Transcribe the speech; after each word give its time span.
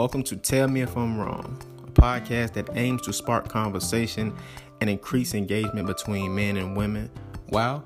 Welcome 0.00 0.22
to 0.22 0.36
Tell 0.36 0.66
Me 0.66 0.80
If 0.80 0.96
I'm 0.96 1.18
Wrong, 1.18 1.60
a 1.86 1.90
podcast 1.90 2.54
that 2.54 2.70
aims 2.72 3.02
to 3.02 3.12
spark 3.12 3.50
conversation 3.50 4.34
and 4.80 4.88
increase 4.88 5.34
engagement 5.34 5.86
between 5.86 6.34
men 6.34 6.56
and 6.56 6.74
women 6.74 7.10
while 7.50 7.84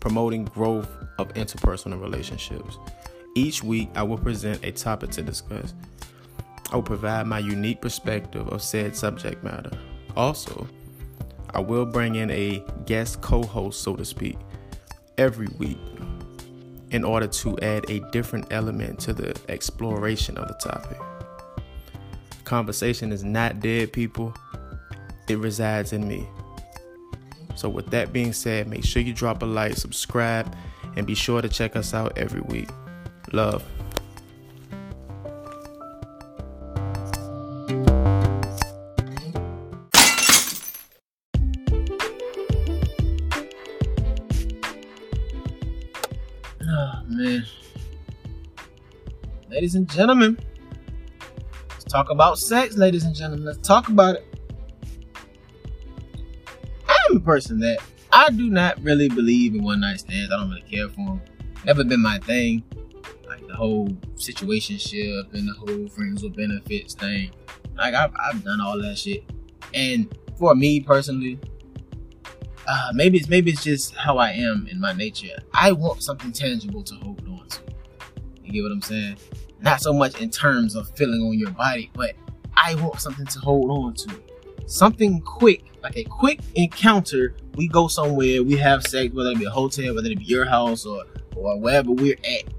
promoting 0.00 0.44
growth 0.44 0.94
of 1.18 1.28
interpersonal 1.28 1.98
relationships. 1.98 2.76
Each 3.34 3.64
week, 3.64 3.88
I 3.94 4.02
will 4.02 4.18
present 4.18 4.62
a 4.62 4.70
topic 4.70 5.08
to 5.12 5.22
discuss. 5.22 5.72
I 6.72 6.76
will 6.76 6.82
provide 6.82 7.26
my 7.26 7.38
unique 7.38 7.80
perspective 7.80 8.46
of 8.48 8.60
said 8.60 8.94
subject 8.94 9.42
matter. 9.42 9.72
Also, 10.14 10.68
I 11.54 11.60
will 11.60 11.86
bring 11.86 12.16
in 12.16 12.30
a 12.30 12.62
guest 12.84 13.22
co 13.22 13.42
host, 13.44 13.80
so 13.80 13.96
to 13.96 14.04
speak, 14.04 14.36
every 15.16 15.48
week 15.58 15.78
in 16.90 17.04
order 17.04 17.26
to 17.26 17.58
add 17.60 17.88
a 17.90 18.00
different 18.10 18.46
element 18.50 18.98
to 19.00 19.12
the 19.12 19.38
exploration 19.48 20.38
of 20.38 20.48
the 20.48 20.54
topic. 20.54 20.98
Conversation 22.44 23.12
is 23.12 23.22
not 23.22 23.60
dead, 23.60 23.92
people, 23.92 24.34
it 25.28 25.38
resides 25.38 25.92
in 25.92 26.08
me. 26.08 26.26
So, 27.56 27.68
with 27.68 27.90
that 27.90 28.12
being 28.12 28.32
said, 28.32 28.68
make 28.68 28.84
sure 28.84 29.02
you 29.02 29.12
drop 29.12 29.42
a 29.42 29.46
like, 29.46 29.76
subscribe, 29.76 30.54
and 30.96 31.06
be 31.06 31.14
sure 31.14 31.42
to 31.42 31.48
check 31.48 31.76
us 31.76 31.92
out 31.92 32.16
every 32.16 32.40
week. 32.42 32.70
Love. 33.32 33.64
Man. 47.18 47.44
Ladies 49.50 49.74
and 49.74 49.90
gentlemen, 49.90 50.38
let's 51.70 51.84
talk 51.84 52.10
about 52.10 52.38
sex, 52.38 52.76
ladies 52.76 53.04
and 53.04 53.14
gentlemen. 53.14 53.44
Let's 53.44 53.66
talk 53.66 53.88
about 53.88 54.16
it. 54.16 54.24
I'm 56.88 57.16
a 57.16 57.20
person 57.20 57.58
that 57.60 57.78
I 58.12 58.30
do 58.30 58.50
not 58.50 58.80
really 58.82 59.08
believe 59.08 59.54
in 59.54 59.64
one 59.64 59.80
night 59.80 60.00
stands. 60.00 60.32
I 60.32 60.36
don't 60.36 60.50
really 60.50 60.62
care 60.62 60.88
for 60.88 60.96
them. 60.96 61.20
Never 61.64 61.82
been 61.82 62.00
my 62.00 62.18
thing. 62.20 62.62
Like 63.26 63.44
the 63.48 63.56
whole 63.56 63.88
situation 64.14 64.76
situationship 64.76 65.34
and 65.34 65.48
the 65.48 65.54
whole 65.54 65.88
friends 65.88 66.22
with 66.22 66.36
benefits 66.36 66.94
thing. 66.94 67.32
Like 67.76 67.94
I've, 67.94 68.12
I've 68.16 68.44
done 68.44 68.60
all 68.60 68.80
that 68.80 68.96
shit. 68.96 69.24
And 69.74 70.16
for 70.38 70.54
me 70.54 70.80
personally, 70.80 71.40
uh, 72.68 72.92
maybe 72.92 73.16
it's 73.16 73.28
maybe 73.28 73.50
it's 73.50 73.64
just 73.64 73.94
how 73.94 74.18
I 74.18 74.30
am 74.32 74.68
in 74.70 74.78
my 74.78 74.92
nature. 74.92 75.38
I 75.54 75.72
want 75.72 76.02
something 76.02 76.32
tangible 76.32 76.82
to 76.82 76.94
hold 76.96 77.26
on 77.26 77.48
to. 77.48 77.60
You 78.44 78.52
get 78.52 78.62
what 78.62 78.72
I'm 78.72 78.82
saying? 78.82 79.16
Not 79.60 79.80
so 79.80 79.92
much 79.92 80.20
in 80.20 80.28
terms 80.28 80.76
of 80.76 80.90
feeling 80.90 81.22
on 81.22 81.38
your 81.38 81.50
body, 81.50 81.90
but 81.94 82.14
I 82.54 82.74
want 82.74 83.00
something 83.00 83.24
to 83.24 83.38
hold 83.40 83.70
on 83.70 83.94
to. 83.94 84.22
Something 84.66 85.22
quick, 85.22 85.64
like 85.82 85.96
a 85.96 86.04
quick 86.04 86.40
encounter. 86.56 87.34
We 87.54 87.68
go 87.68 87.88
somewhere, 87.88 88.42
we 88.42 88.56
have 88.58 88.86
sex, 88.86 89.14
whether 89.14 89.30
it 89.30 89.38
be 89.38 89.46
a 89.46 89.50
hotel, 89.50 89.94
whether 89.94 90.10
it 90.10 90.18
be 90.18 90.24
your 90.24 90.44
house 90.44 90.84
or 90.84 91.04
or 91.36 91.58
wherever 91.58 91.90
we're 91.90 92.18
at. 92.22 92.52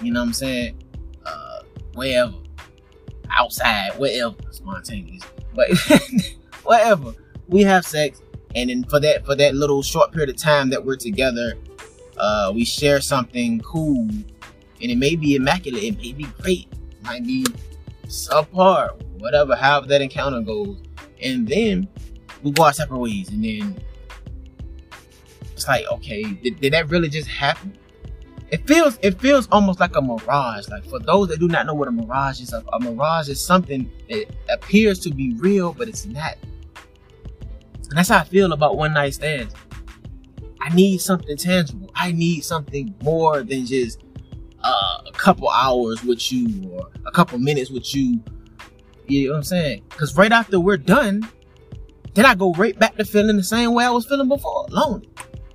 You 0.00 0.12
know 0.12 0.20
what 0.20 0.26
I'm 0.26 0.32
saying? 0.32 0.80
Uh, 1.26 1.62
wherever, 1.94 2.34
outside, 3.30 3.98
wherever, 3.98 4.36
spontaneous, 4.52 5.24
but 5.54 5.70
whatever. 6.62 7.14
We 7.48 7.62
have 7.62 7.84
sex 7.84 8.22
and 8.54 8.70
then 8.70 8.84
for 8.84 9.00
that 9.00 9.24
for 9.24 9.34
that 9.34 9.54
little 9.54 9.82
short 9.82 10.12
period 10.12 10.30
of 10.30 10.36
time 10.36 10.70
that 10.70 10.84
we're 10.84 10.96
together 10.96 11.54
uh 12.18 12.52
we 12.54 12.64
share 12.64 13.00
something 13.00 13.60
cool. 13.60 14.08
And 14.82 14.90
it 14.90 14.98
may 14.98 15.16
be 15.16 15.34
immaculate. 15.34 15.82
It 15.82 15.96
may 15.96 16.12
be 16.12 16.24
great. 16.40 16.68
It 16.72 17.02
might 17.02 17.24
be 17.24 17.44
subpar. 18.06 19.00
Whatever 19.18 19.56
however 19.56 19.86
that 19.88 20.02
encounter 20.02 20.40
goes. 20.40 20.76
And 21.22 21.48
then 21.48 21.88
we 22.42 22.52
go 22.52 22.64
our 22.64 22.72
separate 22.72 22.98
ways. 22.98 23.30
And 23.30 23.44
then 23.44 23.76
it's 25.52 25.66
like 25.66 25.86
okay 25.90 26.22
did, 26.24 26.60
did 26.60 26.72
that 26.72 26.88
really 26.90 27.08
just 27.08 27.28
happen? 27.28 27.76
It 28.50 28.66
feels 28.68 28.98
it 29.02 29.20
feels 29.20 29.48
almost 29.50 29.80
like 29.80 29.96
a 29.96 30.02
mirage. 30.02 30.68
Like 30.68 30.84
for 30.84 31.00
those 31.00 31.28
that 31.28 31.40
do 31.40 31.48
not 31.48 31.66
know 31.66 31.74
what 31.74 31.88
a 31.88 31.92
mirage 31.92 32.40
is 32.40 32.52
a, 32.52 32.62
a 32.72 32.78
mirage 32.78 33.28
is 33.28 33.44
something 33.44 33.90
that 34.08 34.26
appears 34.48 35.00
to 35.00 35.10
be 35.10 35.34
real 35.34 35.72
but 35.72 35.88
it's 35.88 36.06
not 36.06 36.36
and 37.94 37.98
that's 38.00 38.08
how 38.08 38.18
I 38.18 38.24
feel 38.24 38.52
about 38.52 38.76
one 38.76 38.92
night 38.92 39.14
stands. 39.14 39.54
I 40.60 40.74
need 40.74 40.98
something 40.98 41.36
tangible. 41.36 41.92
I 41.94 42.10
need 42.10 42.40
something 42.40 42.92
more 43.04 43.44
than 43.44 43.66
just 43.66 44.02
uh, 44.64 44.98
a 45.06 45.12
couple 45.12 45.48
hours 45.48 46.02
with 46.02 46.32
you 46.32 46.70
or 46.70 46.90
a 47.06 47.12
couple 47.12 47.38
minutes 47.38 47.70
with 47.70 47.94
you. 47.94 48.20
You 49.06 49.26
know 49.26 49.34
what 49.34 49.36
I'm 49.36 49.42
saying? 49.44 49.84
Because 49.90 50.16
right 50.16 50.32
after 50.32 50.58
we're 50.58 50.76
done, 50.76 51.28
then 52.14 52.26
I 52.26 52.34
go 52.34 52.52
right 52.54 52.76
back 52.76 52.96
to 52.96 53.04
feeling 53.04 53.36
the 53.36 53.44
same 53.44 53.74
way 53.74 53.84
I 53.84 53.90
was 53.90 54.06
feeling 54.06 54.28
before, 54.28 54.66
lonely. 54.70 55.08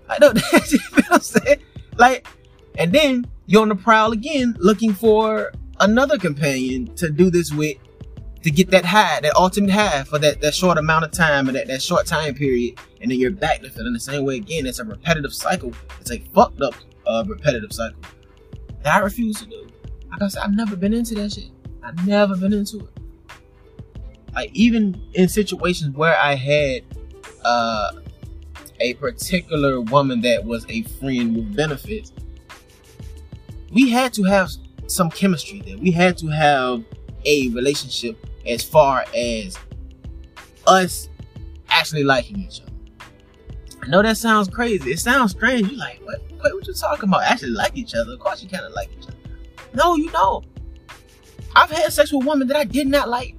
I 0.08 0.18
know 0.20 0.30
that. 0.34 0.72
you 0.72 0.78
know 0.78 1.04
what 1.10 1.12
I'm 1.12 1.20
saying? 1.20 1.60
Like, 1.98 2.26
and 2.78 2.94
then 2.94 3.28
you're 3.48 3.64
on 3.64 3.68
the 3.68 3.76
prowl 3.76 4.14
again, 4.14 4.56
looking 4.60 4.94
for 4.94 5.52
another 5.82 6.18
companion 6.18 6.96
to 6.96 7.12
do 7.12 7.30
this 7.30 7.52
with 7.52 7.76
to 8.44 8.52
get 8.52 8.70
that 8.72 8.86
high, 8.86 9.20
that 9.22 9.36
ultimate 9.36 9.72
high 9.72 10.04
for 10.04 10.18
that, 10.20 10.42
that 10.42 10.56
short 10.56 10.78
amount 10.78 11.06
of 11.06 11.12
time 11.12 11.48
and 11.48 11.58
that, 11.58 11.68
that 11.68 11.82
short 11.82 12.06
time 12.06 12.34
period, 12.34 12.80
and 13.02 13.12
then 13.12 13.20
you're 13.20 13.32
back 13.32 13.62
to 13.62 13.70
feeling 13.70 13.94
the 13.94 14.00
same 14.00 14.24
way 14.26 14.38
again. 14.38 14.66
It's 14.66 14.80
a 14.80 14.86
repetitive 14.86 15.34
cycle. 15.34 15.74
It's 16.00 16.12
a 16.12 16.20
fucked 16.34 16.62
up 16.62 16.76
uh, 17.06 17.24
repetitive 17.28 17.74
cycle 17.74 18.00
that 18.84 18.96
I 18.96 19.00
refuse 19.00 19.40
to 19.40 19.46
do. 19.46 19.68
Like 20.12 20.22
I 20.22 20.28
said, 20.28 20.44
I've 20.44 20.56
never 20.56 20.76
been 20.76 20.94
into 20.94 21.16
that 21.16 21.34
shit. 21.34 21.50
I've 21.84 22.08
never 22.08 22.36
been 22.36 22.54
into 22.54 22.80
it. 22.80 22.90
Like 24.34 24.52
even 24.54 25.02
in 25.14 25.28
situations 25.28 25.96
where 25.96 26.18
I 26.18 26.36
had 26.36 26.84
uh, 27.44 27.92
a 28.80 28.94
particular 28.96 29.82
woman 29.82 30.22
that 30.22 30.46
was 30.46 30.66
a 30.70 30.84
friend 30.84 31.36
with 31.36 31.56
benefits, 31.56 32.14
we 33.72 33.90
had 33.90 34.14
to 34.14 34.24
have 34.24 34.50
some 34.88 35.10
chemistry 35.10 35.62
there. 35.62 35.78
We 35.78 35.92
had 35.92 36.18
to 36.20 36.28
have 36.28 36.84
a 37.26 37.50
relationship 37.50 38.26
as 38.46 38.64
far 38.64 39.06
as 39.16 39.58
us 40.68 41.10
actually 41.70 42.04
liking 42.04 42.40
each 42.40 42.62
other. 42.62 42.72
I 43.82 43.88
know 43.88 44.02
that 44.02 44.18
sounds 44.18 44.50
crazy. 44.50 44.92
It 44.92 45.00
sounds 45.00 45.32
strange. 45.32 45.70
You're 45.70 45.80
like, 45.80 46.02
what? 46.04 46.22
Wait, 46.32 46.54
what 46.54 46.68
you 46.68 46.74
talking 46.74 47.10
about? 47.10 47.24
Actually 47.24 47.52
like 47.52 47.76
each 47.76 47.96
other? 47.96 48.14
Of 48.14 48.20
course 48.20 48.44
you 48.44 48.50
kind 48.50 48.66
of 48.66 48.74
like 48.74 48.90
each 48.98 49.08
other. 49.08 49.18
No, 49.74 49.96
you 49.96 50.10
don't. 50.10 50.46
I've 51.56 51.70
had 51.70 51.92
sex 51.92 52.12
with 52.12 52.26
women 52.26 52.48
that 52.48 52.58
I 52.58 52.64
did 52.64 52.88
not 52.88 53.10
like, 53.10 53.36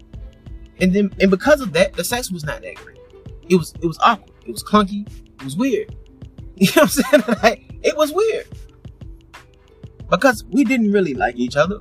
and 0.81 0.93
then 0.94 1.11
and 1.21 1.31
because 1.31 1.61
of 1.61 1.72
that, 1.75 1.93
the 1.93 2.05
sex 2.05 2.31
was 2.31 2.44
not 2.44 2.62
that 2.62 2.75
great. 2.77 2.99
It 3.49 3.56
was 3.56 3.75
it 3.82 3.87
was 3.87 3.99
awkward. 4.00 4.31
It 4.47 4.53
was 4.53 4.65
clunky. 4.65 5.06
It 5.09 5.44
was 5.44 5.56
weird. 5.56 5.94
You 6.61 6.67
know 6.77 6.82
what 6.82 6.82
I'm 6.82 6.88
saying? 6.88 7.38
Like, 7.43 7.75
it 7.82 7.97
was 7.97 8.12
weird 8.12 8.47
because 10.11 10.44
we 10.44 10.62
didn't 10.65 10.93
really 10.93 11.15
like 11.15 11.37
each 11.37 11.56
other. 11.56 11.78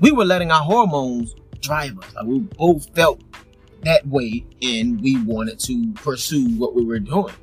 We 0.00 0.10
were 0.10 0.24
letting 0.24 0.50
our 0.50 0.62
hormones 0.62 1.36
drive 1.62 1.98
us. 1.98 2.14
Like 2.14 2.26
we 2.26 2.40
both 2.40 2.94
felt 2.94 3.20
that 3.82 4.06
way 4.06 4.44
and 4.60 5.00
we 5.00 5.22
wanted 5.22 5.58
to 5.60 5.92
pursue 5.94 6.48
what 6.58 6.74
we 6.74 6.84
were 6.84 6.98
doing. 6.98 7.34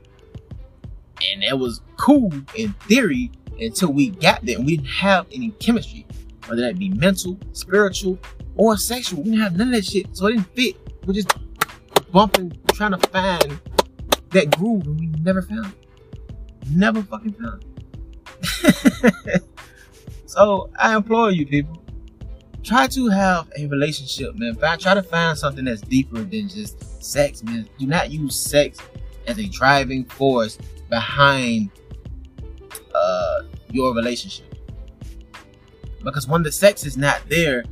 And 1.31 1.43
that 1.43 1.57
was 1.57 1.81
cool 1.97 2.31
in 2.55 2.73
theory 2.87 3.31
until 3.59 3.91
we 3.91 4.09
got 4.09 4.45
there 4.45 4.57
and 4.57 4.65
we 4.65 4.77
didn't 4.77 4.89
have 4.89 5.25
any 5.33 5.49
chemistry, 5.59 6.05
whether 6.47 6.61
that 6.61 6.79
be 6.79 6.89
mental, 6.89 7.37
spiritual, 7.51 8.17
or 8.55 8.77
sexual. 8.77 9.21
We 9.21 9.31
didn't 9.31 9.41
have 9.41 9.57
none 9.57 9.69
of 9.69 9.73
that 9.73 9.85
shit. 9.85 10.15
So 10.15 10.27
it 10.27 10.33
didn't 10.33 10.55
fit. 10.55 10.75
We're 11.05 11.13
just 11.13 11.33
bumping, 12.11 12.57
trying 12.73 12.91
to 12.91 13.09
find 13.09 13.59
that 14.29 14.57
groove 14.57 14.85
and 14.85 14.99
we 14.99 15.07
never 15.21 15.41
found 15.41 15.65
it. 15.67 16.69
Never 16.69 17.01
fucking 17.03 17.33
found 17.33 17.63
it. 17.63 19.43
so 20.25 20.69
I 20.77 20.95
implore 20.95 21.31
you 21.31 21.45
people, 21.45 21.81
try 22.63 22.87
to 22.87 23.09
have 23.09 23.49
a 23.57 23.65
relationship, 23.67 24.35
man. 24.35 24.55
Try 24.77 24.93
to 24.93 25.03
find 25.03 25.37
something 25.37 25.65
that's 25.65 25.81
deeper 25.81 26.21
than 26.21 26.49
just 26.49 27.03
sex, 27.03 27.43
man. 27.43 27.67
Do 27.77 27.87
not 27.87 28.11
use 28.11 28.39
sex 28.39 28.79
as 29.27 29.37
a 29.39 29.47
driving 29.47 30.05
force 30.05 30.57
behind 30.89 31.69
uh, 32.93 33.41
your 33.71 33.93
relationship. 33.93 34.45
Because 36.03 36.27
when 36.27 36.43
the 36.43 36.51
sex 36.51 36.85
is 36.85 36.97
not 36.97 37.21
there, 37.27 37.63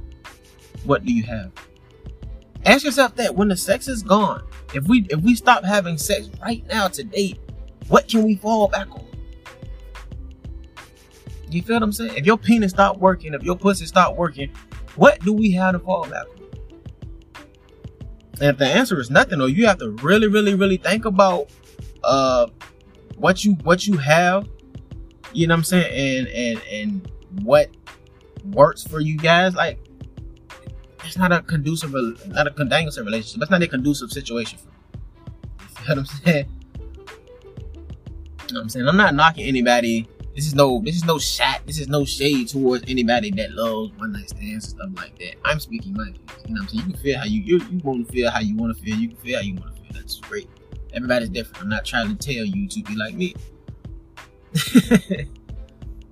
what 0.83 1.05
do 1.05 1.13
you 1.13 1.23
have? 1.23 1.51
Ask 2.65 2.83
yourself 2.83 3.15
that 3.15 3.35
when 3.35 3.47
the 3.47 3.57
sex 3.57 3.87
is 3.87 4.03
gone, 4.03 4.43
if 4.73 4.85
we 4.87 5.07
if 5.09 5.21
we 5.21 5.35
stop 5.35 5.63
having 5.63 5.97
sex 5.97 6.29
right 6.41 6.65
now 6.67 6.87
today, 6.87 7.39
what 7.87 8.07
can 8.07 8.23
we 8.23 8.35
fall 8.35 8.67
back 8.67 8.89
on? 8.91 9.05
You 11.49 11.61
feel 11.61 11.77
what 11.77 11.83
I'm 11.83 11.93
saying? 11.93 12.15
If 12.15 12.25
your 12.25 12.37
penis 12.37 12.71
stop 12.71 12.97
working, 12.97 13.33
if 13.33 13.43
your 13.43 13.55
pussy 13.55 13.85
stop 13.85 14.17
working, 14.17 14.51
what 14.97 15.19
do 15.21 15.31
we 15.31 15.51
have 15.51 15.73
to 15.73 15.79
fall 15.79 16.07
back 16.09 16.25
on? 16.27 16.37
And 18.39 18.49
if 18.49 18.57
the 18.57 18.67
answer 18.67 18.99
is 18.99 19.09
nothing, 19.09 19.41
or 19.41 19.47
you 19.47 19.65
have 19.65 19.79
to 19.79 19.91
really, 20.03 20.27
really, 20.27 20.53
really 20.53 20.77
think 20.77 21.05
about 21.05 21.49
uh 22.03 22.47
what 23.15 23.43
you 23.43 23.53
what 23.63 23.87
you 23.87 23.97
have, 23.97 24.47
you 25.33 25.47
know 25.47 25.53
what 25.53 25.59
I'm 25.59 25.63
saying, 25.63 26.27
and 26.27 26.27
and 26.27 26.61
and 26.71 27.11
what 27.43 27.69
works 28.51 28.83
for 28.83 28.99
you 28.99 29.17
guys, 29.17 29.55
like 29.55 29.79
it's 31.03 31.17
not 31.17 31.31
a 31.31 31.41
conducive, 31.41 31.93
not 32.27 32.47
a 32.47 32.51
conducive 32.51 33.05
relationship. 33.05 33.39
That's 33.39 33.51
not 33.51 33.61
a 33.61 33.67
conducive 33.67 34.11
situation 34.11 34.59
for 34.59 34.67
me. 34.67 34.73
You 35.59 35.67
feel 35.67 35.95
what 35.95 35.97
I'm 35.97 36.05
saying? 36.05 36.45
You 38.47 38.53
know 38.53 38.59
what 38.59 38.61
I'm 38.61 38.69
saying? 38.69 38.87
I'm 38.87 38.97
not 38.97 39.15
knocking 39.15 39.45
anybody. 39.45 40.07
This 40.37 40.45
is 40.45 40.53
no, 40.53 40.79
this 40.85 40.95
is 40.95 41.03
no 41.03 41.17
shot. 41.17 41.61
This 41.65 41.79
is 41.79 41.87
no 41.87 42.05
shade 42.05 42.49
towards 42.49 42.83
anybody 42.87 43.31
that 43.31 43.53
loves 43.53 43.91
one 43.97 44.11
night 44.11 44.29
stands 44.29 44.71
and 44.71 44.79
stuff 44.79 44.89
like 44.95 45.17
that. 45.17 45.33
I'm 45.43 45.59
speaking 45.59 45.93
my. 45.95 46.05
You 46.05 46.53
know 46.53 46.61
what 46.61 46.61
I'm 46.61 46.67
saying? 46.67 46.77
You 46.77 46.83
can 46.83 47.01
feel 47.01 47.17
how 47.17 47.25
you 47.25 47.41
you, 47.41 47.57
you 47.71 47.79
want 47.79 48.05
to 48.05 48.13
feel 48.13 48.29
how 48.29 48.41
you 48.41 48.55
want 48.55 48.77
to 48.77 48.83
feel. 48.83 48.95
You 48.95 49.07
can 49.07 49.17
feel 49.17 49.37
how 49.37 49.43
you 49.43 49.55
want 49.55 49.75
to 49.75 49.81
feel. 49.81 49.91
That's 49.93 50.19
great. 50.19 50.47
Everybody's 50.93 51.29
different. 51.29 51.63
I'm 51.63 51.69
not 51.69 51.85
trying 51.85 52.15
to 52.15 52.33
tell 52.33 52.45
you 52.45 52.67
to 52.67 52.83
be 52.83 52.95
like 52.95 53.15
me. 53.15 53.33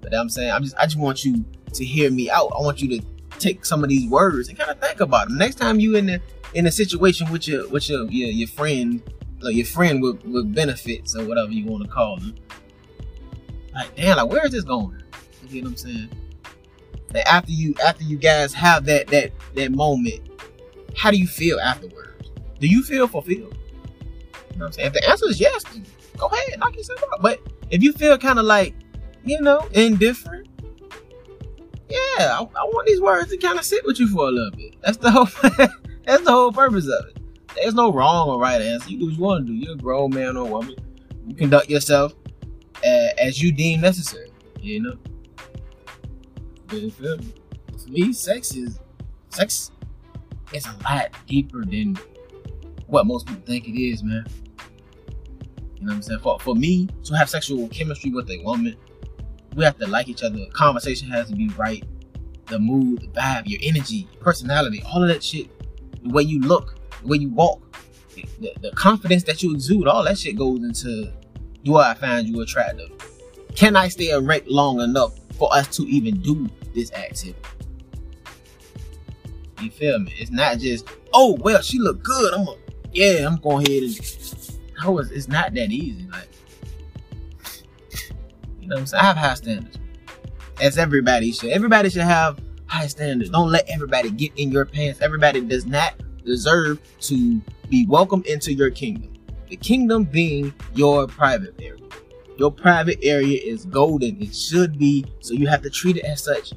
but 0.01 0.15
I'm 0.15 0.29
saying 0.29 0.51
I'm 0.51 0.63
just 0.63 0.75
I 0.77 0.85
just 0.85 0.97
want 0.97 1.23
you 1.23 1.45
to 1.73 1.85
hear 1.85 2.09
me 2.09 2.27
out. 2.31 2.51
I 2.57 2.63
want 2.63 2.81
you 2.81 2.99
to 2.99 3.05
take 3.37 3.63
some 3.63 3.83
of 3.83 3.89
these 3.89 4.09
words 4.09 4.49
and 4.49 4.57
kind 4.57 4.71
of 4.71 4.79
think 4.79 5.01
about 5.01 5.27
them. 5.27 5.37
Next 5.37 5.59
time 5.59 5.79
you 5.79 5.97
in 5.97 6.07
the 6.07 6.19
in 6.55 6.65
a 6.65 6.71
situation 6.71 7.31
with 7.31 7.47
your 7.47 7.69
with 7.69 7.87
your 7.91 8.05
your, 8.05 8.29
your 8.29 8.47
friend, 8.47 9.03
like 9.41 9.55
your 9.55 9.67
friend 9.67 10.01
with, 10.01 10.23
with 10.25 10.51
benefits 10.51 11.15
or 11.15 11.25
whatever 11.25 11.51
you 11.51 11.67
want 11.67 11.83
to 11.83 11.89
call 11.89 12.17
them. 12.17 12.33
Like, 13.75 13.93
damn, 13.95 14.17
like 14.17 14.29
where 14.29 14.45
is 14.45 14.53
this 14.53 14.63
going? 14.63 15.03
You 15.49 15.61
know 15.61 15.65
what 15.65 15.71
I'm 15.71 15.77
saying? 15.77 16.09
Like 17.13 17.25
after 17.25 17.51
you 17.51 17.75
after 17.85 18.03
you 18.03 18.17
guys 18.17 18.53
have 18.53 18.85
that 18.85 19.07
that 19.07 19.31
that 19.55 19.71
moment, 19.71 20.21
how 20.95 21.11
do 21.11 21.17
you 21.17 21.27
feel 21.27 21.59
afterwards? 21.59 22.31
Do 22.59 22.67
you 22.67 22.83
feel 22.83 23.07
fulfilled? 23.07 23.57
You 24.53 24.59
know 24.59 24.65
what 24.65 24.65
I'm 24.67 24.71
saying? 24.71 24.87
If 24.87 24.93
the 24.93 25.09
answer 25.09 25.27
is 25.27 25.39
yes, 25.39 25.63
go 26.17 26.27
ahead, 26.27 26.59
knock 26.59 26.75
yourself 26.75 27.03
out. 27.13 27.21
But 27.21 27.39
if 27.69 27.83
you 27.83 27.91
feel 27.91 28.17
kind 28.17 28.39
of 28.39 28.45
like, 28.45 28.73
you 29.25 29.39
know, 29.41 29.67
indifferent, 29.73 30.47
yeah, 31.89 32.39
I, 32.39 32.39
I, 32.39 32.63
want 32.63 32.87
these 32.87 33.01
words 33.01 33.29
to 33.31 33.37
kind 33.37 33.59
of 33.59 33.65
sit 33.65 33.85
with 33.85 33.99
you 33.99 34.07
for 34.07 34.27
a 34.27 34.31
little 34.31 34.51
bit. 34.51 34.75
That's 34.81 34.97
the 34.97 35.11
whole 35.11 35.25
that's 36.05 36.23
the 36.23 36.31
whole 36.31 36.51
purpose 36.51 36.85
of 36.85 37.05
it. 37.07 37.17
There's 37.55 37.73
no 37.73 37.91
wrong 37.91 38.29
or 38.29 38.39
right 38.39 38.61
answer. 38.61 38.89
You 38.89 38.99
do 38.99 39.05
what 39.05 39.13
you 39.15 39.21
want 39.21 39.47
to 39.47 39.53
do. 39.53 39.57
You're 39.57 39.73
a 39.73 39.77
grown 39.77 40.13
man 40.13 40.37
or 40.37 40.47
woman. 40.47 40.75
You 41.27 41.35
conduct 41.35 41.69
yourself 41.69 42.13
as, 42.85 43.41
you 43.41 43.51
deem 43.51 43.81
necessary. 43.81 44.31
You 44.59 44.81
know. 44.81 44.97
You 46.71 46.91
feel 46.91 47.17
me? 47.17 47.33
For 47.77 47.89
me, 47.89 48.13
sex 48.13 48.55
is 48.55 48.79
sex 49.29 49.71
is 50.53 50.65
a 50.65 50.75
lot 50.83 51.11
deeper 51.27 51.63
than 51.65 51.97
what 52.87 53.05
most 53.05 53.27
people 53.27 53.43
think 53.45 53.67
it 53.67 53.79
is, 53.79 54.03
man. 54.03 54.25
You 55.75 55.85
know 55.85 55.91
what 55.91 55.95
I'm 55.95 56.01
saying? 56.01 56.19
For, 56.21 56.39
for 56.39 56.55
me 56.55 56.87
to 57.03 57.13
have 57.15 57.29
sexual 57.29 57.67
chemistry 57.69 58.11
with 58.11 58.29
a 58.29 58.41
woman, 58.43 58.75
we 59.55 59.63
have 59.63 59.77
to 59.79 59.87
like 59.87 60.07
each 60.07 60.23
other. 60.23 60.39
Conversation 60.53 61.09
has 61.09 61.29
to 61.29 61.35
be 61.35 61.49
right. 61.49 61.83
The 62.47 62.59
mood, 62.59 63.01
the 63.01 63.07
vibe, 63.07 63.43
your 63.45 63.59
energy, 63.63 64.07
personality, 64.19 64.83
all 64.91 65.01
of 65.01 65.09
that 65.09 65.23
shit. 65.23 65.49
The 66.03 66.09
way 66.09 66.23
you 66.23 66.41
look, 66.41 66.77
the 67.01 67.07
way 67.07 67.17
you 67.17 67.29
walk, 67.29 67.77
the, 68.39 68.53
the 68.61 68.71
confidence 68.71 69.23
that 69.23 69.41
you 69.41 69.53
exude, 69.53 69.87
all 69.87 70.03
that 70.03 70.17
shit 70.17 70.37
goes 70.37 70.59
into 70.59 71.11
do 71.65 71.77
I 71.77 71.95
find 71.95 72.27
you 72.27 72.41
attractive? 72.41 72.91
Can 73.55 73.75
I 73.75 73.89
stay 73.89 74.11
erect 74.11 74.47
long 74.47 74.79
enough 74.79 75.19
for 75.37 75.53
us 75.53 75.67
to 75.75 75.83
even 75.83 76.21
do 76.21 76.47
this 76.73 76.93
activity? 76.93 77.35
You 79.59 79.71
feel 79.71 79.99
me? 79.99 80.13
It's 80.17 80.31
not 80.31 80.59
just, 80.59 80.87
oh 81.13 81.37
well, 81.41 81.61
she 81.61 81.79
look 81.79 82.03
good. 82.03 82.33
I'm 82.33 82.47
a, 82.47 82.55
yeah, 82.93 83.27
I'm 83.27 83.37
going 83.37 83.67
ahead 83.67 83.83
and 83.83 84.65
no, 84.83 84.99
it's, 84.99 85.09
it's 85.09 85.27
not 85.27 85.53
that 85.55 85.71
easy. 85.71 86.07
Like, 86.11 86.29
you 88.61 88.67
know 88.67 88.75
what 88.75 88.81
I'm 88.81 88.85
saying? 88.85 89.01
I 89.01 89.05
have 89.07 89.17
high 89.17 89.33
standards. 89.33 89.79
As 90.61 90.77
everybody 90.77 91.31
should. 91.31 91.49
Everybody 91.49 91.89
should 91.89 92.03
have 92.03 92.39
high 92.67 92.87
standards. 92.87 93.31
Don't 93.31 93.49
let 93.49 93.67
everybody 93.69 94.11
get 94.11 94.31
in 94.35 94.51
your 94.51 94.65
pants. 94.65 95.01
Everybody 95.01 95.41
does 95.41 95.65
not 95.65 95.95
deserve 96.23 96.79
to 97.01 97.41
be 97.69 97.85
welcomed 97.87 98.25
into 98.27 98.53
your 98.53 98.69
kingdom. 98.69 99.14
The 99.49 99.55
kingdom 99.55 100.03
being 100.03 100.53
your 100.73 101.07
private 101.07 101.55
area. 101.61 101.81
Your 102.37 102.51
private 102.51 102.99
area 103.01 103.39
is 103.41 103.65
golden. 103.65 104.21
It 104.21 104.35
should 104.35 104.77
be. 104.77 105.05
So 105.21 105.33
you 105.33 105.47
have 105.47 105.61
to 105.61 105.69
treat 105.69 105.97
it 105.97 106.05
as 106.05 106.23
such. 106.23 106.53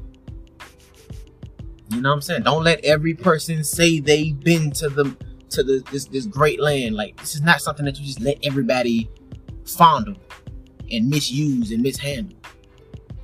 You 1.91 2.01
know 2.03 2.11
what 2.11 2.17
I'm 2.17 2.23
saying? 2.23 2.43
Don't 2.43 2.65
let 2.65 2.85
every 2.85 3.15
person 3.15 3.65
say 3.65 4.01
they've 4.01 4.39
been 4.39 4.71
to 4.73 4.89
the 4.89 5.17
to 5.51 5.63
the, 5.63 5.83
this 5.91 6.07
this 6.07 6.27
great 6.27 6.61
land. 6.61 6.97
Like 6.97 7.17
this 7.19 7.35
is 7.35 7.43
not 7.43 7.61
something 7.61 7.85
that 7.85 7.99
you 7.99 8.05
just 8.05 8.21
let 8.21 8.39
everybody 8.43 9.09
fondle 9.65 10.17
and 10.91 11.09
misuse 11.09 11.71
and 11.71 11.83
mishandle. 11.83 12.39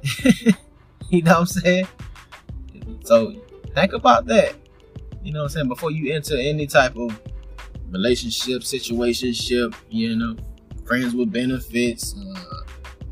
you 1.11 1.23
know 1.23 1.33
what 1.33 1.41
I'm 1.41 1.47
saying? 1.47 1.89
So 3.05 3.35
think 3.75 3.93
about 3.93 4.27
that. 4.27 4.55
You 5.23 5.33
know 5.33 5.41
what 5.41 5.45
I'm 5.45 5.51
saying? 5.51 5.69
Before 5.69 5.91
you 5.91 6.13
enter 6.13 6.37
any 6.37 6.67
type 6.67 6.97
of 6.97 7.19
relationship, 7.95 8.63
situationship, 8.63 9.75
you 9.89 10.17
know, 10.17 10.37
friends 10.85 11.15
with 11.15 11.33
benefits, 11.33 12.15
uh, 12.15 12.63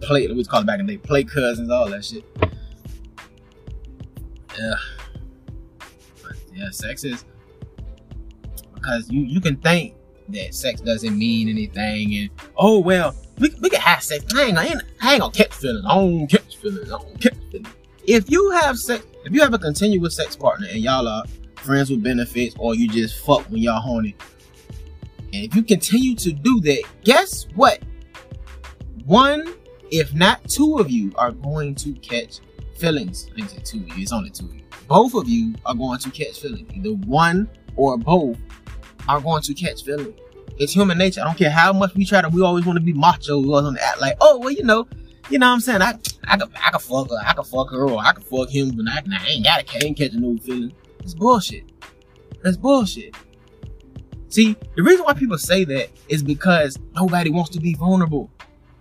play, 0.01 0.27
we 0.27 0.45
call 0.45 0.61
it 0.61 0.67
back 0.67 0.81
in 0.81 0.87
the 0.87 0.97
day, 0.97 0.99
play 0.99 1.25
cousins, 1.25 1.71
all 1.71 1.89
that 1.89 2.05
shit. 2.05 2.25
Yeah. 4.59 4.75
But 6.23 6.37
yeah, 6.55 6.71
sex 6.71 7.05
is 7.05 7.25
because 8.75 9.09
you 9.11 9.23
you 9.23 9.41
can 9.41 9.57
think 9.57 9.95
that 10.29 10.55
sex 10.55 10.81
doesn't 10.81 11.17
mean 11.17 11.49
anything 11.49 12.15
and 12.15 12.31
oh 12.57 12.79
well 12.79 13.15
we, 13.39 13.51
we 13.61 13.71
can 13.71 13.81
have 13.81 14.03
sex 14.03 14.25
ain't, 14.39 14.59
I 14.59 14.67
ain't 14.67 15.21
gonna 15.21 15.33
catch 15.33 15.53
feelings 15.55 15.85
I 15.89 15.95
don't 15.95 16.27
catch 16.27 16.57
feelings 16.57 16.93
I 16.93 16.99
don't 16.99 17.21
catch 17.21 17.37
feelings 17.51 17.69
if 18.07 18.31
you 18.31 18.51
have 18.51 18.79
sex 18.79 19.05
if 19.25 19.33
you 19.33 19.41
have 19.41 19.55
a 19.55 19.59
continuous 19.59 20.17
sex 20.17 20.37
partner 20.37 20.67
and 20.71 20.79
y'all 20.79 21.07
are 21.07 21.25
friends 21.57 21.91
with 21.91 22.03
benefits 22.03 22.55
or 22.59 22.75
you 22.75 22.89
just 22.89 23.25
fuck 23.25 23.43
when 23.51 23.63
y'all 23.63 23.81
horny 23.81 24.17
and 25.33 25.45
if 25.45 25.55
you 25.55 25.63
continue 25.63 26.15
to 26.15 26.33
do 26.33 26.61
that 26.61 26.83
guess 27.05 27.47
what 27.55 27.81
one 29.05 29.55
if 29.91 30.15
not 30.15 30.47
two 30.49 30.79
of 30.79 30.91
you 30.91 31.13
are 31.17 31.33
going 31.33 31.75
to 31.75 31.93
catch 31.95 32.41
feelings 32.77 33.29
I 33.39 33.43
it's 33.43 33.71
two 33.71 33.79
of 33.79 33.89
you 33.89 34.03
it's 34.03 34.13
only 34.13 34.31
two 34.31 34.47
of 34.47 34.55
you 34.55 34.63
both 34.89 35.15
of 35.15 35.29
you 35.29 35.55
are 35.67 35.75
going 35.75 35.99
to 35.99 36.11
catch 36.11 36.41
feelings 36.41 36.71
either 36.75 36.95
one 37.07 37.49
or 37.77 37.97
both 37.99 38.37
are 39.09 39.21
going 39.21 39.43
to 39.43 39.55
catch 39.55 39.85
feelings. 39.85 40.19
It's 40.59 40.73
human 40.73 40.99
nature. 40.99 41.23
I 41.23 41.25
don't 41.25 41.37
care 41.37 41.51
how 41.51 41.73
much 41.73 41.95
we 41.95 42.05
try 42.05 42.21
to, 42.21 42.29
we 42.29 42.43
always 42.43 42.67
want 42.67 42.77
to 42.79 42.85
be 42.85 42.93
macho. 42.93 43.39
We 43.39 43.49
always 43.49 43.65
want 43.65 43.79
to 43.79 43.85
act 43.85 44.01
like, 44.01 44.17
oh, 44.21 44.39
well, 44.39 44.51
you 44.51 44.63
know, 44.63 44.87
you 45.31 45.39
know 45.39 45.49
what 45.49 45.55
I'm 45.55 45.61
saying? 45.61 45.83
I, 45.83 45.99
I 46.25 46.37
could, 46.37 46.51
I 46.63 46.71
could 46.71 46.83
fuck 46.83 47.11
her, 47.11 47.17
I 47.25 47.33
could 47.33 47.47
fuck 47.47 47.71
her, 47.71 47.89
or 47.89 47.99
I 47.99 48.13
could 48.13 48.25
fuck 48.25 48.51
him, 48.51 48.73
but 48.77 48.87
I, 48.89 49.03
I 49.17 49.27
ain't 49.29 49.45
got 49.45 49.65
I 49.75 49.85
ain't 49.85 49.97
catching 49.97 50.21
no 50.21 50.37
feelings. 50.39 50.73
It's 51.01 51.15
bullshit. 51.15 51.65
That's 52.43 52.57
bullshit. 52.57 53.17
See, 54.33 54.57
the 54.77 54.83
reason 54.83 55.05
why 55.05 55.13
people 55.13 55.37
say 55.37 55.65
that 55.65 55.91
is 56.09 56.23
because 56.23 56.79
nobody 56.95 57.29
wants 57.29 57.51
to 57.51 57.61
be 57.61 57.75
vulnerable. 57.75 58.31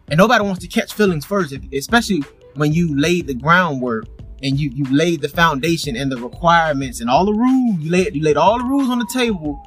And 0.08 0.17
nobody 0.17 0.46
wants 0.46 0.62
to 0.62 0.67
catch 0.67 0.93
feelings 0.93 1.25
first, 1.25 1.53
especially 1.74 2.24
when 2.55 2.72
you 2.72 2.98
laid 2.98 3.27
the 3.27 3.34
groundwork 3.34 4.05
and 4.41 4.58
you 4.58 4.70
you 4.70 4.86
laid 4.86 5.22
the 5.22 5.27
foundation 5.27 5.98
and 5.98 6.10
the 6.10 6.17
requirements 6.17 7.01
and 7.01 7.10
all 7.10 7.25
the 7.25 7.34
rules. 7.34 7.79
You 7.79 7.91
laid 7.91 8.15
you 8.15 8.24
laid 8.24 8.38
all 8.38 8.58
the 8.58 8.63
rules 8.63 8.89
on 8.89 9.00
the 9.00 9.10
table 9.13 9.62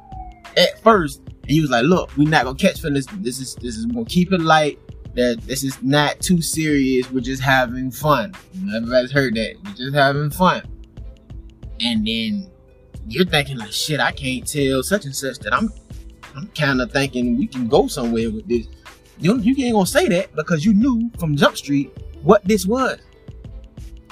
at 0.57 0.79
first, 0.81 1.21
and 1.27 1.51
he 1.51 1.61
was 1.61 1.69
like, 1.69 1.83
"Look, 1.83 2.15
we're 2.17 2.27
not 2.27 2.45
gonna 2.45 2.57
catch 2.57 2.81
feelings. 2.81 3.05
This 3.19 3.39
is 3.39 3.53
this 3.55 3.77
is 3.77 3.85
gonna 3.85 4.05
keep 4.05 4.33
it 4.33 4.41
light. 4.41 4.79
That 5.13 5.41
this 5.41 5.63
is 5.63 5.81
not 5.83 6.19
too 6.19 6.41
serious. 6.41 7.11
We're 7.11 7.21
just 7.21 7.43
having 7.43 7.91
fun. 7.91 8.33
Everybody's 8.75 9.11
heard 9.11 9.35
that. 9.35 9.55
We're 9.63 9.73
just 9.73 9.95
having 9.95 10.31
fun." 10.31 10.63
And 11.79 12.07
then 12.07 12.47
you're 13.07 13.25
thinking 13.25 13.57
like, 13.57 13.71
"Shit, 13.71 13.99
I 13.99 14.11
can't 14.11 14.47
tell 14.47 14.83
such 14.83 15.05
and 15.05 15.15
such 15.15 15.39
that 15.39 15.53
I'm." 15.53 15.69
I'm 16.35 16.47
kind 16.47 16.81
of 16.81 16.91
thinking 16.91 17.37
we 17.37 17.47
can 17.47 17.67
go 17.67 17.87
somewhere 17.87 18.29
with 18.29 18.47
this. 18.47 18.67
You, 19.19 19.37
you 19.39 19.55
ain't 19.65 19.73
gonna 19.73 19.85
say 19.85 20.09
that 20.09 20.35
because 20.35 20.65
you 20.65 20.73
knew 20.73 21.09
from 21.17 21.37
Jump 21.37 21.55
Street 21.55 21.97
what 22.23 22.43
this 22.43 22.65
was. 22.65 22.99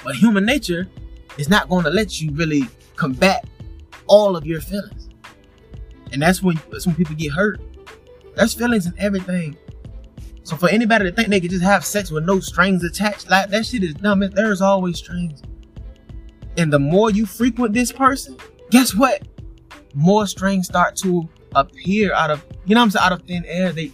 But 0.03 0.15
human 0.15 0.45
nature 0.45 0.87
is 1.37 1.49
not 1.49 1.69
to 1.69 1.89
let 1.89 2.21
you 2.21 2.31
really 2.31 2.63
combat 2.95 3.45
all 4.07 4.37
of 4.37 4.45
your 4.45 4.61
feelings. 4.61 5.09
And 6.11 6.21
that's 6.21 6.41
when 6.41 6.59
that's 6.71 6.85
when 6.85 6.95
people 6.95 7.15
get 7.15 7.33
hurt. 7.33 7.59
There's 8.35 8.53
feelings 8.53 8.85
and 8.85 8.97
everything. 8.97 9.57
So 10.43 10.55
for 10.55 10.69
anybody 10.69 11.05
to 11.05 11.11
think 11.11 11.29
they 11.29 11.39
could 11.39 11.51
just 11.51 11.63
have 11.63 11.85
sex 11.85 12.11
with 12.11 12.25
no 12.25 12.39
strings 12.39 12.83
attached, 12.83 13.29
like 13.29 13.49
that 13.49 13.65
shit 13.65 13.83
is 13.83 13.93
dumb. 13.95 14.19
There's 14.19 14.61
always 14.61 14.97
strings. 14.97 15.41
And 16.57 16.71
the 16.71 16.79
more 16.79 17.11
you 17.11 17.25
frequent 17.25 17.73
this 17.73 17.91
person, 17.91 18.37
guess 18.73 18.95
what? 18.95 19.21
More 19.93 20.25
strings 20.25 20.65
start 20.65 20.95
to 20.97 21.29
appear 21.55 22.11
out 22.13 22.31
of 22.31 22.43
you 22.65 22.73
know 22.73 22.81
I'm 22.81 22.89
saying, 22.89 23.05
out 23.05 23.11
of 23.11 23.21
thin 23.21 23.45
air. 23.45 23.71
They 23.71 23.91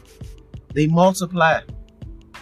they 0.73 0.87
multiply. 0.87 1.61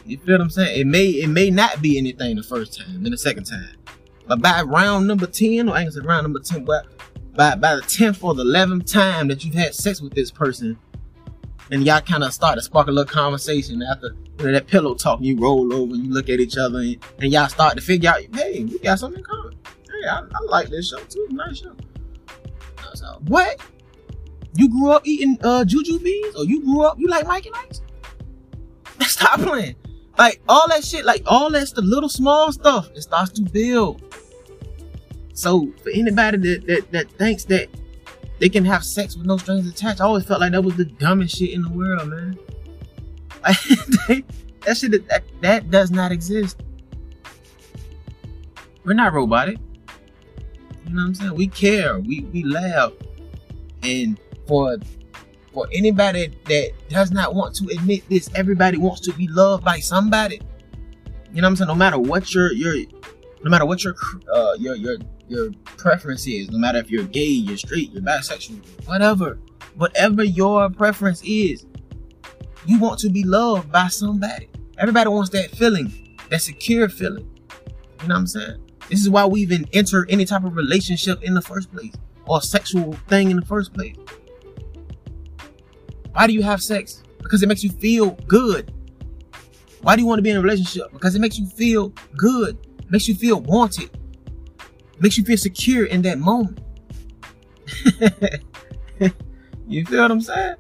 You 0.05 0.17
feel 0.19 0.35
what 0.35 0.41
I'm 0.41 0.49
saying? 0.49 0.79
It 0.79 0.87
may 0.87 1.07
it 1.07 1.27
may 1.27 1.49
not 1.49 1.81
be 1.81 1.97
anything 1.97 2.35
the 2.35 2.43
first 2.43 2.79
time, 2.79 3.01
then 3.03 3.11
the 3.11 3.17
second 3.17 3.45
time. 3.45 3.75
But 4.27 4.41
by 4.41 4.61
round 4.61 5.07
number 5.07 5.25
10, 5.25 5.69
or 5.69 5.75
I 5.75 5.81
ain't 5.81 5.93
say 5.93 6.01
round 6.01 6.25
number 6.25 6.39
10, 6.39 6.63
but 6.63 6.85
by 7.33 7.55
by 7.55 7.75
the 7.75 7.81
tenth 7.81 8.23
or 8.23 8.35
the 8.35 8.43
eleventh 8.43 8.85
time 8.85 9.27
that 9.29 9.43
you've 9.43 9.55
had 9.55 9.73
sex 9.73 9.99
with 9.99 10.13
this 10.13 10.29
person, 10.29 10.77
and 11.71 11.83
y'all 11.83 12.01
kind 12.01 12.23
of 12.23 12.33
start 12.33 12.55
to 12.55 12.61
spark 12.61 12.87
a 12.87 12.91
little 12.91 13.11
conversation 13.11 13.81
after 13.81 14.15
you 14.37 14.45
know, 14.45 14.51
that 14.51 14.67
pillow 14.67 14.93
talk, 14.93 15.19
you 15.21 15.39
roll 15.39 15.73
over, 15.73 15.95
and 15.95 16.05
you 16.05 16.13
look 16.13 16.29
at 16.29 16.39
each 16.39 16.57
other, 16.57 16.79
and, 16.79 16.97
and 17.19 17.31
y'all 17.31 17.47
start 17.47 17.75
to 17.77 17.81
figure 17.81 18.11
out, 18.11 18.21
hey, 18.35 18.63
we 18.63 18.77
got 18.79 18.99
something 18.99 19.19
in 19.19 19.25
common. 19.25 19.55
Hey, 19.65 20.07
I, 20.07 20.19
I 20.19 20.39
like 20.49 20.69
this 20.69 20.89
show 20.89 20.99
too, 20.99 21.27
nice 21.31 21.59
show. 21.59 21.75
So 23.07 23.21
what? 23.27 23.61
You 24.55 24.69
grew 24.69 24.91
up 24.91 25.05
eating 25.05 25.37
uh 25.43 25.63
juju 25.63 25.99
beans, 25.99 26.35
or 26.35 26.45
you 26.45 26.61
grew 26.63 26.81
up 26.81 26.99
you 26.99 27.07
like 27.07 27.25
Mike 27.25 27.45
and? 27.45 27.81
Stop 29.07 29.39
playing. 29.41 29.75
Like 30.17 30.41
all 30.49 30.67
that 30.69 30.83
shit, 30.83 31.05
like 31.05 31.23
all 31.25 31.51
that's 31.51 31.71
the 31.71 31.81
little 31.81 32.09
small 32.09 32.51
stuff, 32.51 32.89
it 32.95 33.01
starts 33.01 33.31
to 33.33 33.41
build. 33.43 34.01
So 35.33 35.71
for 35.83 35.91
anybody 35.91 36.37
that, 36.37 36.67
that 36.67 36.91
that 36.91 37.11
thinks 37.11 37.45
that 37.45 37.69
they 38.39 38.49
can 38.49 38.65
have 38.65 38.83
sex 38.83 39.15
with 39.15 39.25
no 39.25 39.37
strings 39.37 39.67
attached, 39.67 40.01
I 40.01 40.05
always 40.05 40.25
felt 40.25 40.41
like 40.41 40.51
that 40.51 40.63
was 40.63 40.75
the 40.75 40.85
dumbest 40.85 41.37
shit 41.37 41.51
in 41.51 41.61
the 41.61 41.69
world, 41.69 42.09
man. 42.09 42.37
that 43.43 44.77
shit 44.77 45.07
that, 45.07 45.23
that 45.41 45.69
does 45.69 45.91
not 45.91 46.11
exist. 46.11 46.63
We're 48.83 48.93
not 48.93 49.13
robotic. 49.13 49.59
You 50.87 50.93
know 50.93 51.01
what 51.01 51.07
I'm 51.07 51.15
saying? 51.15 51.35
We 51.35 51.47
care. 51.47 51.99
We 51.99 52.21
we 52.31 52.43
laugh. 52.43 52.93
And 53.83 54.19
for 54.47 54.77
for 55.53 55.67
anybody 55.73 56.27
that 56.45 56.71
does 56.89 57.11
not 57.11 57.35
want 57.35 57.55
to 57.55 57.67
admit 57.73 58.07
this, 58.09 58.29
everybody 58.35 58.77
wants 58.77 59.01
to 59.01 59.13
be 59.13 59.27
loved 59.27 59.65
by 59.65 59.79
somebody. 59.79 60.39
You 61.33 61.41
know 61.41 61.47
what 61.47 61.51
I'm 61.51 61.55
saying? 61.57 61.67
No 61.67 61.75
matter 61.75 61.99
what 61.99 62.33
your 62.33 62.53
your 62.53 62.75
no 63.43 63.51
matter 63.51 63.65
what 63.65 63.83
your 63.83 63.95
uh 64.33 64.53
your 64.57 64.75
your 64.75 64.97
your 65.27 65.51
preference 65.65 66.25
is, 66.25 66.49
no 66.49 66.57
matter 66.57 66.77
if 66.77 66.89
you're 66.89 67.03
gay, 67.03 67.25
you're 67.25 67.57
straight, 67.57 67.91
you're 67.91 68.01
bisexual, 68.01 68.61
whatever, 68.87 69.39
whatever 69.75 70.23
your 70.23 70.69
preference 70.69 71.21
is, 71.25 71.65
you 72.65 72.79
want 72.79 72.99
to 72.99 73.09
be 73.09 73.23
loved 73.23 73.71
by 73.71 73.87
somebody. 73.87 74.49
Everybody 74.77 75.09
wants 75.09 75.29
that 75.31 75.51
feeling, 75.51 76.17
that 76.29 76.41
secure 76.41 76.87
feeling. 76.87 77.29
You 78.01 78.07
know 78.07 78.15
what 78.15 78.19
I'm 78.19 78.27
saying? 78.27 78.66
This 78.89 79.01
is 79.01 79.09
why 79.09 79.25
we 79.25 79.41
even 79.41 79.65
enter 79.73 80.05
any 80.09 80.25
type 80.25 80.43
of 80.43 80.55
relationship 80.55 81.21
in 81.23 81.33
the 81.33 81.41
first 81.41 81.71
place 81.71 81.93
or 82.25 82.41
sexual 82.41 82.93
thing 83.07 83.31
in 83.31 83.37
the 83.37 83.45
first 83.45 83.73
place. 83.73 83.95
Why 86.13 86.27
do 86.27 86.33
you 86.33 86.41
have 86.43 86.61
sex? 86.61 87.03
Because 87.21 87.43
it 87.43 87.47
makes 87.47 87.63
you 87.63 87.69
feel 87.69 88.11
good. 88.27 88.73
Why 89.81 89.95
do 89.95 90.01
you 90.01 90.07
want 90.07 90.19
to 90.19 90.23
be 90.23 90.29
in 90.29 90.37
a 90.37 90.41
relationship? 90.41 90.91
Because 90.91 91.15
it 91.15 91.19
makes 91.19 91.37
you 91.37 91.45
feel 91.45 91.93
good, 92.15 92.57
makes 92.89 93.07
you 93.07 93.15
feel 93.15 93.41
wanted, 93.41 93.89
makes 94.99 95.17
you 95.17 95.23
feel 95.23 95.37
secure 95.37 95.85
in 95.85 96.01
that 96.03 96.17
moment. 96.17 96.59
you 99.67 99.85
feel 99.85 100.01
what 100.01 100.11
I'm 100.11 100.21
saying? 100.21 100.55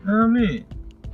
You 0.00 0.06
know 0.06 0.12
what 0.12 0.24
I 0.24 0.26
mean? 0.28 0.64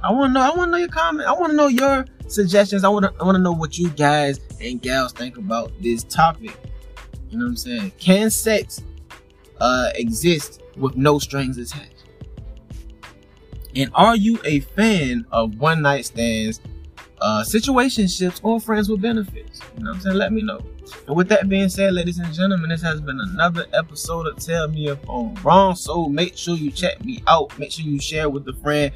I 0.03 0.13
want 0.13 0.31
to 0.31 0.35
know. 0.35 0.41
I 0.41 0.57
want 0.57 0.69
to 0.69 0.73
know 0.73 0.79
your 0.79 0.89
comment. 0.89 1.29
I 1.29 1.33
want 1.33 1.51
to 1.51 1.57
know 1.57 1.67
your 1.67 2.05
suggestions. 2.29 2.85
I 2.85 2.89
want 2.89 3.05
to. 3.05 3.15
I 3.21 3.25
want 3.25 3.37
to 3.37 3.43
know 3.43 3.53
what 3.53 3.79
you 3.79 3.91
guys 3.91 4.41
and 4.61 4.81
gals 4.81 5.13
think 5.13 5.37
about 5.37 5.73
this 5.81 6.05
topic. 6.05 6.57
You 7.31 7.39
know 7.39 7.45
what 7.45 7.51
I'm 7.51 7.57
saying? 7.57 7.93
Can 7.99 8.31
sex 8.31 8.83
uh, 9.61 9.91
exist 9.95 10.63
with 10.77 10.97
no 10.97 11.19
strings 11.19 11.59
attached? 11.59 12.05
And 13.77 13.91
are 13.95 14.17
you 14.17 14.41
a 14.45 14.61
fan 14.61 15.27
of 15.31 15.59
one 15.59 15.83
night 15.83 16.07
stands, 16.07 16.61
uh, 17.21 17.45
situationships, 17.47 18.41
or 18.43 18.61
friends 18.61 18.89
with 18.89 19.03
benefits? 19.03 19.61
You 19.77 19.85
know 19.85 19.91
what 19.91 19.97
I'm 19.97 20.03
saying? 20.03 20.17
Let 20.17 20.33
me 20.33 20.43
know. 20.43 20.61
And 21.07 21.17
with 21.17 21.29
that 21.29 21.49
being 21.49 21.69
said, 21.69 21.93
ladies 21.93 22.19
and 22.19 22.33
gentlemen, 22.33 22.71
this 22.71 22.83
has 22.83 23.01
been 23.01 23.21
another 23.21 23.67
episode 23.75 24.27
of 24.27 24.37
Tell 24.39 24.69
Me 24.69 24.89
If 24.89 24.99
I'm 25.09 25.35
Wrong. 25.37 25.75
So 25.77 26.09
make 26.09 26.37
sure 26.37 26.57
you 26.57 26.71
check 26.71 27.05
me 27.05 27.23
out. 27.27 27.57
Make 27.59 27.73
sure 27.73 27.85
you 27.85 28.01
share 28.01 28.31
with 28.31 28.49
a 28.49 28.55
friend 28.55 28.93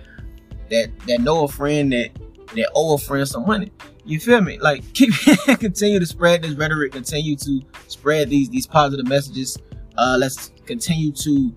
that 0.70 0.90
that 1.06 1.20
know 1.20 1.44
a 1.44 1.48
friend 1.48 1.92
that 1.92 2.10
that 2.56 2.70
owe 2.74 2.94
a 2.94 2.98
friend 2.98 3.26
some 3.26 3.46
money. 3.46 3.70
You 4.04 4.18
feel 4.18 4.40
me? 4.40 4.58
Like 4.58 4.82
keep 4.94 5.12
continue 5.58 6.00
to 6.00 6.06
spread 6.06 6.42
this 6.42 6.54
rhetoric, 6.54 6.92
continue 6.92 7.36
to 7.36 7.62
spread 7.88 8.30
these 8.30 8.48
these 8.48 8.66
positive 8.66 9.06
messages. 9.06 9.58
Uh, 9.96 10.16
let's 10.18 10.52
continue 10.66 11.12
to 11.12 11.52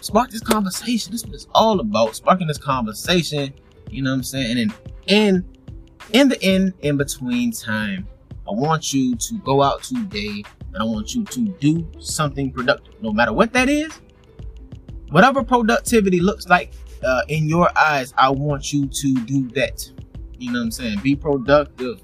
spark 0.00 0.30
this 0.30 0.40
conversation. 0.40 1.12
This 1.12 1.24
is 1.24 1.48
all 1.54 1.80
about. 1.80 2.14
Sparking 2.16 2.46
this 2.46 2.58
conversation. 2.58 3.52
You 3.90 4.02
know 4.02 4.10
what 4.10 4.16
I'm 4.16 4.22
saying? 4.22 4.58
And 4.58 4.74
in 5.06 5.56
in 6.12 6.28
the 6.28 6.42
end, 6.42 6.74
in 6.80 6.96
between 6.96 7.52
time, 7.52 8.06
I 8.48 8.52
want 8.52 8.92
you 8.92 9.16
to 9.16 9.34
go 9.38 9.62
out 9.62 9.82
today 9.82 10.44
and 10.72 10.76
I 10.82 10.84
want 10.84 11.14
you 11.14 11.24
to 11.24 11.40
do 11.40 11.86
something 11.98 12.52
productive. 12.52 12.94
No 13.02 13.12
matter 13.12 13.32
what 13.32 13.52
that 13.54 13.68
is, 13.68 14.00
whatever 15.10 15.42
productivity 15.42 16.20
looks 16.20 16.46
like 16.46 16.72
uh, 17.04 17.22
in 17.28 17.48
your 17.48 17.68
eyes, 17.78 18.14
I 18.16 18.30
want 18.30 18.72
you 18.72 18.86
to 18.86 19.14
do 19.24 19.48
that. 19.50 19.90
You 20.38 20.52
know 20.52 20.58
what 20.58 20.64
I'm 20.64 20.70
saying? 20.70 21.00
Be 21.02 21.16
productive. 21.16 22.00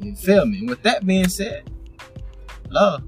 You 0.00 0.14
feel 0.16 0.46
me? 0.46 0.62
With 0.66 0.82
that 0.82 1.06
being 1.06 1.28
said, 1.28 1.70
love. 2.70 3.04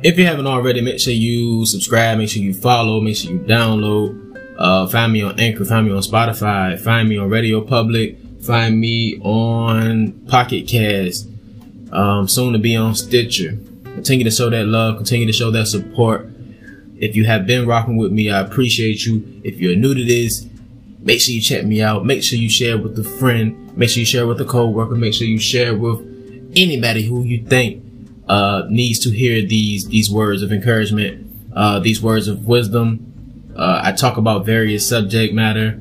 If 0.00 0.16
you 0.16 0.26
haven't 0.26 0.46
already, 0.46 0.80
make 0.80 1.00
sure 1.00 1.12
you 1.12 1.66
subscribe, 1.66 2.18
make 2.18 2.30
sure 2.30 2.40
you 2.42 2.54
follow, 2.54 3.00
make 3.00 3.16
sure 3.16 3.32
you 3.32 3.40
download. 3.40 4.24
Uh, 4.56 4.86
find 4.86 5.12
me 5.12 5.22
on 5.22 5.38
Anchor, 5.38 5.64
find 5.64 5.86
me 5.86 5.92
on 5.92 6.02
Spotify, 6.02 6.78
find 6.78 7.08
me 7.08 7.18
on 7.18 7.28
Radio 7.28 7.60
Public, 7.60 8.16
find 8.40 8.78
me 8.78 9.18
on 9.20 10.12
Pocket 10.28 10.68
Cast, 10.68 11.27
um, 11.92 12.28
soon 12.28 12.52
to 12.52 12.58
be 12.58 12.76
on 12.76 12.94
Stitcher. 12.94 13.58
Continue 13.82 14.24
to 14.24 14.30
show 14.30 14.50
that 14.50 14.66
love, 14.66 14.96
continue 14.96 15.26
to 15.26 15.32
show 15.32 15.50
that 15.50 15.66
support. 15.66 16.28
If 16.98 17.14
you 17.14 17.24
have 17.26 17.46
been 17.46 17.66
rocking 17.66 17.96
with 17.96 18.12
me, 18.12 18.30
I 18.30 18.40
appreciate 18.40 19.06
you. 19.06 19.40
If 19.44 19.58
you're 19.58 19.76
new 19.76 19.94
to 19.94 20.04
this, 20.04 20.46
make 21.00 21.20
sure 21.20 21.34
you 21.34 21.40
check 21.40 21.64
me 21.64 21.80
out. 21.80 22.04
Make 22.04 22.22
sure 22.22 22.38
you 22.38 22.50
share 22.50 22.76
with 22.76 22.98
a 22.98 23.04
friend. 23.04 23.76
Make 23.76 23.90
sure 23.90 24.00
you 24.00 24.06
share 24.06 24.26
with 24.26 24.40
a 24.40 24.44
coworker. 24.44 24.96
Make 24.96 25.14
sure 25.14 25.26
you 25.26 25.38
share 25.38 25.76
with 25.76 26.00
anybody 26.56 27.04
who 27.04 27.22
you 27.22 27.44
think 27.44 27.84
uh, 28.28 28.64
needs 28.68 28.98
to 29.00 29.10
hear 29.10 29.46
these 29.46 29.88
these 29.88 30.10
words 30.10 30.42
of 30.42 30.52
encouragement, 30.52 31.26
uh, 31.54 31.78
these 31.78 32.02
words 32.02 32.28
of 32.28 32.46
wisdom. 32.46 33.04
Uh, 33.56 33.80
I 33.82 33.92
talk 33.92 34.16
about 34.16 34.44
various 34.44 34.88
subject 34.88 35.34
matter. 35.34 35.80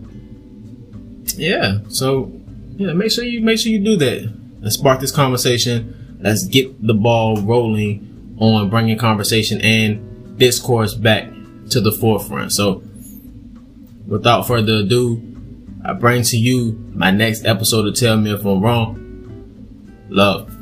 Yeah, 1.35 1.79
so 1.89 2.31
yeah, 2.77 2.93
make 2.93 3.11
sure 3.11 3.23
you 3.23 3.41
make 3.41 3.59
sure 3.59 3.71
you 3.71 3.79
do 3.79 3.97
that. 3.97 4.33
Let's 4.59 4.75
spark 4.75 4.99
this 4.99 5.11
conversation. 5.11 6.17
Let's 6.19 6.45
get 6.45 6.85
the 6.85 6.93
ball 6.93 7.41
rolling 7.41 8.35
on 8.39 8.69
bringing 8.69 8.97
conversation 8.97 9.61
and 9.61 10.37
discourse 10.37 10.93
back 10.93 11.29
to 11.69 11.81
the 11.81 11.91
forefront. 11.91 12.53
So, 12.53 12.83
without 14.07 14.47
further 14.47 14.77
ado, 14.77 15.21
I 15.83 15.93
bring 15.93 16.23
to 16.23 16.37
you 16.37 16.73
my 16.93 17.11
next 17.11 17.45
episode 17.45 17.87
of 17.87 17.95
Tell 17.95 18.17
Me 18.17 18.33
If 18.33 18.45
I'm 18.45 18.61
Wrong. 18.61 19.03
Love. 20.09 20.56